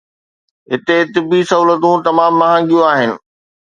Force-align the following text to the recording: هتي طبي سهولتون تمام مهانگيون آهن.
هتي 0.71 0.97
طبي 1.13 1.39
سهولتون 1.49 1.97
تمام 2.07 2.33
مهانگيون 2.41 2.83
آهن. 2.93 3.11